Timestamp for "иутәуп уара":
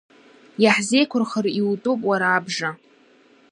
1.59-2.27